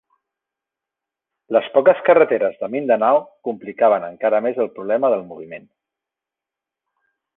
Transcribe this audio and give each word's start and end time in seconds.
Les 1.57 1.67
poques 1.75 2.01
carreteres 2.07 2.57
de 2.63 2.69
Mindanao 2.75 3.21
complicaven 3.49 4.07
encara 4.09 4.41
més 4.47 4.59
el 4.65 4.73
problema 4.79 5.13
del 5.15 5.23
moviment. 5.35 5.69